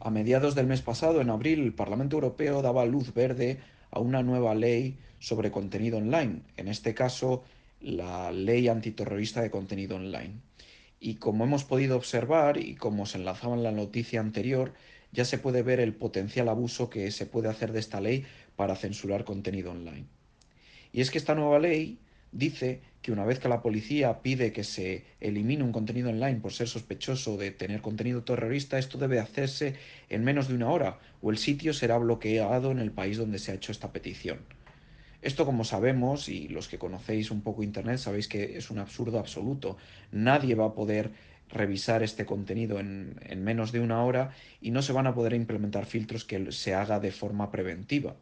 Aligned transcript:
A 0.00 0.10
mediados 0.10 0.54
del 0.54 0.66
mes 0.66 0.82
pasado, 0.82 1.20
en 1.20 1.30
abril, 1.30 1.62
el 1.62 1.72
Parlamento 1.72 2.16
Europeo 2.16 2.62
daba 2.62 2.84
luz 2.84 3.14
verde 3.14 3.58
a 3.90 4.00
una 4.00 4.22
nueva 4.22 4.54
ley 4.54 4.98
sobre 5.18 5.50
contenido 5.50 5.98
online, 5.98 6.42
en 6.56 6.68
este 6.68 6.94
caso 6.94 7.44
la 7.80 8.30
ley 8.30 8.68
antiterrorista 8.68 9.42
de 9.42 9.50
contenido 9.50 9.96
online. 9.96 10.40
Y 11.00 11.16
como 11.16 11.44
hemos 11.44 11.64
podido 11.64 11.96
observar 11.96 12.58
y 12.58 12.74
como 12.74 13.06
se 13.06 13.18
enlazaba 13.18 13.54
en 13.54 13.62
la 13.62 13.72
noticia 13.72 14.20
anterior, 14.20 14.74
ya 15.12 15.24
se 15.24 15.38
puede 15.38 15.62
ver 15.62 15.80
el 15.80 15.94
potencial 15.94 16.48
abuso 16.48 16.90
que 16.90 17.10
se 17.10 17.26
puede 17.26 17.48
hacer 17.48 17.72
de 17.72 17.80
esta 17.80 18.00
ley 18.00 18.24
para 18.54 18.76
censurar 18.76 19.24
contenido 19.24 19.70
online. 19.70 20.06
Y 20.92 21.00
es 21.00 21.10
que 21.10 21.18
esta 21.18 21.34
nueva 21.34 21.58
ley 21.58 21.98
dice 22.32 22.80
que 23.02 23.12
una 23.12 23.24
vez 23.24 23.38
que 23.38 23.48
la 23.48 23.62
policía 23.62 24.20
pide 24.20 24.52
que 24.52 24.64
se 24.64 25.04
elimine 25.20 25.62
un 25.62 25.72
contenido 25.72 26.10
online 26.10 26.40
por 26.40 26.52
ser 26.52 26.68
sospechoso 26.68 27.36
de 27.36 27.52
tener 27.52 27.80
contenido 27.80 28.24
terrorista, 28.24 28.78
esto 28.78 28.98
debe 28.98 29.20
hacerse 29.20 29.74
en 30.08 30.24
menos 30.24 30.48
de 30.48 30.54
una 30.54 30.70
hora 30.70 30.98
o 31.22 31.30
el 31.30 31.38
sitio 31.38 31.72
será 31.72 31.98
bloqueado 31.98 32.72
en 32.72 32.78
el 32.78 32.90
país 32.90 33.16
donde 33.16 33.38
se 33.38 33.52
ha 33.52 33.54
hecho 33.54 33.72
esta 33.72 33.92
petición. 33.92 34.40
Esto, 35.22 35.44
como 35.46 35.64
sabemos, 35.64 36.28
y 36.28 36.48
los 36.48 36.68
que 36.68 36.78
conocéis 36.78 37.30
un 37.30 37.42
poco 37.42 37.62
Internet 37.62 37.98
sabéis 37.98 38.28
que 38.28 38.58
es 38.58 38.70
un 38.70 38.78
absurdo 38.78 39.18
absoluto. 39.18 39.76
Nadie 40.12 40.54
va 40.54 40.66
a 40.66 40.74
poder 40.74 41.10
revisar 41.48 42.02
este 42.02 42.26
contenido 42.26 42.80
en, 42.80 43.18
en 43.22 43.42
menos 43.42 43.72
de 43.72 43.80
una 43.80 44.02
hora 44.02 44.34
y 44.60 44.70
no 44.72 44.82
se 44.82 44.92
van 44.92 45.06
a 45.06 45.14
poder 45.14 45.32
implementar 45.32 45.86
filtros 45.86 46.24
que 46.24 46.52
se 46.52 46.74
haga 46.74 47.00
de 47.00 47.12
forma 47.12 47.50
preventiva. 47.50 48.16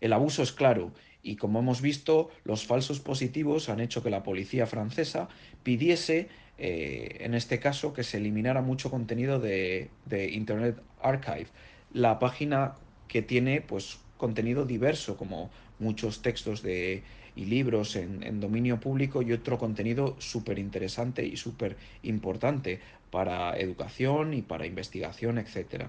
El 0.00 0.12
abuso 0.12 0.42
es 0.42 0.52
claro 0.52 0.92
y 1.26 1.34
como 1.34 1.58
hemos 1.58 1.80
visto, 1.80 2.30
los 2.44 2.66
falsos 2.66 3.00
positivos 3.00 3.68
han 3.68 3.80
hecho 3.80 4.00
que 4.00 4.10
la 4.10 4.22
policía 4.22 4.66
francesa 4.66 5.28
pidiese, 5.64 6.28
eh, 6.56 7.16
en 7.20 7.34
este 7.34 7.58
caso, 7.58 7.92
que 7.92 8.04
se 8.04 8.18
eliminara 8.18 8.62
mucho 8.62 8.90
contenido 8.92 9.40
de, 9.40 9.90
de, 10.04 10.30
Internet 10.30 10.80
Archive, 11.02 11.48
la 11.92 12.20
página 12.20 12.74
que 13.08 13.22
tiene 13.22 13.60
pues 13.60 13.98
contenido 14.16 14.66
diverso, 14.66 15.16
como 15.16 15.50
muchos 15.80 16.22
textos 16.22 16.62
de, 16.62 17.02
y 17.34 17.46
libros 17.46 17.96
en, 17.96 18.22
en 18.22 18.38
dominio 18.38 18.78
público 18.78 19.20
y 19.20 19.32
otro 19.32 19.58
contenido 19.58 20.14
súper 20.20 20.60
interesante 20.60 21.26
y 21.26 21.36
súper 21.36 21.76
importante 22.04 22.78
para 23.10 23.56
educación 23.58 24.32
y 24.32 24.42
para 24.42 24.64
investigación, 24.64 25.38
etc. 25.38 25.86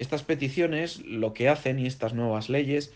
Estas 0.00 0.24
peticiones 0.24 0.98
lo 1.06 1.32
que 1.32 1.48
hacen 1.48 1.78
y 1.78 1.86
estas 1.86 2.12
nuevas 2.12 2.48
leyes 2.48 2.92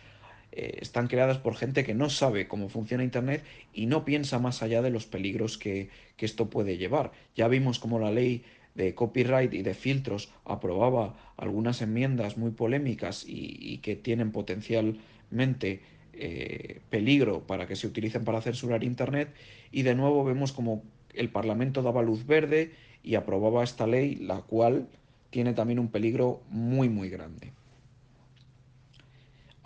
eh, 0.52 0.78
están 0.80 1.08
creadas 1.08 1.38
por 1.38 1.56
gente 1.56 1.84
que 1.84 1.94
no 1.94 2.10
sabe 2.10 2.48
cómo 2.48 2.68
funciona 2.68 3.04
Internet 3.04 3.44
y 3.72 3.86
no 3.86 4.04
piensa 4.04 4.38
más 4.38 4.62
allá 4.62 4.82
de 4.82 4.90
los 4.90 5.06
peligros 5.06 5.58
que, 5.58 5.90
esto 6.18 6.50
puede 6.50 6.78
llevar. 6.78 7.12
Ya 7.36 7.46
vimos 7.46 7.78
cómo 7.78 7.98
la 7.98 8.10
ley 8.10 8.44
de 8.74 8.94
copyright 8.94 9.54
y 9.54 9.62
de 9.62 9.74
filtros 9.74 10.30
aprobaba 10.44 11.14
algunas 11.36 11.80
enmiendas 11.80 12.36
muy 12.36 12.50
polémicas 12.50 13.24
y, 13.26 13.56
y 13.60 13.78
que 13.78 13.96
tienen 13.96 14.32
potencialmente 14.32 15.80
eh, 16.20 16.80
peligro 16.90 17.46
para 17.46 17.68
que 17.68 17.76
se 17.76 17.86
utilicen 17.86 18.24
para 18.24 18.40
censurar 18.40 18.82
Internet 18.82 19.28
y 19.70 19.82
de 19.82 19.94
nuevo 19.94 20.24
vemos 20.24 20.50
como 20.52 20.82
el 21.14 21.28
Parlamento 21.28 21.80
daba 21.80 22.02
luz 22.02 22.26
verde 22.26 22.72
y 23.04 23.14
aprobaba 23.14 23.62
esta 23.62 23.86
ley, 23.86 24.16
la 24.16 24.40
cual 24.42 24.88
tiene 25.30 25.52
también 25.52 25.78
un 25.78 25.92
peligro 25.92 26.40
muy 26.50 26.88
muy 26.88 27.08
grande. 27.08 27.52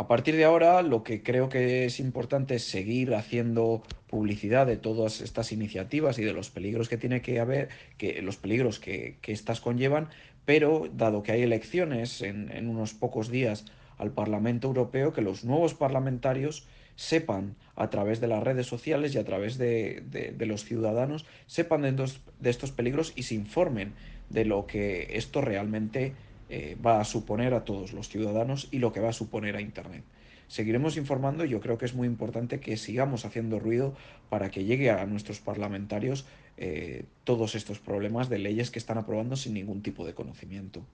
A 0.03 0.08
partir 0.08 0.34
de 0.34 0.42
ahora, 0.42 0.83
lo 0.83 1.05
que 1.05 1.22
creo 1.22 1.48
que 1.48 1.84
es 1.84 2.00
importante 2.00 2.56
es 2.56 2.64
seguir 2.64 3.14
haciendo 3.14 3.84
publicidad 4.09 4.67
de 4.67 4.77
todas 4.77 5.20
estas 5.20 5.53
iniciativas 5.53 6.19
y 6.19 6.25
de 6.25 6.33
los 6.33 6.50
peligros 6.50 6.89
que 6.89 6.97
tiene 6.97 7.22
que 7.22 7.39
haber, 7.39 7.69
que 7.98 8.20
los 8.20 8.36
peligros 8.36 8.81
que, 8.81 9.20
estas 9.22 9.61
conllevan, 9.61 10.09
pero 10.44 10.89
dado 10.92 11.22
que 11.22 11.31
hay 11.31 11.42
elecciones 11.42 12.20
en, 12.20 12.69
unos 12.69 12.94
pocos 12.94 13.31
días 13.31 13.64
al 13.97 14.11
Parlamento 14.11 14.67
Europeo, 14.67 15.12
que 15.12 15.22
los 15.22 15.44
nuevos 15.44 15.75
parlamentarios 15.75 16.66
sepan 16.97 17.55
a 17.77 17.88
través 17.88 18.21
de 18.21 18.26
las 18.26 18.43
redes 18.43 18.66
sociales 18.66 19.15
y 19.15 19.19
a 19.19 19.25
través 19.25 19.56
de, 19.56 20.34
los 20.41 20.65
ciudadanos, 20.65 21.26
sepan 21.47 21.82
de 21.82 21.93
de 22.41 22.50
estos 22.50 22.72
peligros 22.72 23.12
y 23.15 23.22
se 23.22 23.37
informen 23.37 23.93
de 24.31 24.47
lo 24.47 24.66
que 24.66 25.10
esto 25.16 25.43
realmente 25.43 26.15
eh, 26.54 26.76
va 26.84 27.00
a 27.00 27.04
suponer 27.04 27.54
a 27.54 27.64
todos 27.64 27.94
los 27.94 28.10
ciudadanos 28.10 28.68
y 28.70 28.78
lo 28.78 28.92
que 28.92 29.00
va 29.00 29.08
a 29.08 29.14
suponer 29.14 29.56
a 29.56 29.62
Internet. 29.62 30.04
Seguiremos 30.48 30.98
informando 30.98 31.46
y 31.46 31.48
yo 31.48 31.60
creo 31.60 31.78
que 31.78 31.86
es 31.86 31.94
muy 31.94 32.06
importante 32.06 32.60
que 32.60 32.76
sigamos 32.76 33.24
haciendo 33.24 33.58
ruido 33.58 33.94
para 34.28 34.50
que 34.50 34.64
llegue 34.64 34.90
a 34.90 35.06
nuestros 35.06 35.40
parlamentarios 35.40 36.26
eh, 36.58 37.06
todos 37.24 37.54
estos 37.54 37.78
problemas 37.78 38.28
de 38.28 38.36
leyes 38.36 38.70
que 38.70 38.78
están 38.78 38.98
aprobando 38.98 39.34
sin 39.36 39.54
ningún 39.54 39.80
tipo 39.80 40.04
de 40.04 40.12
conocimiento. 40.12 40.84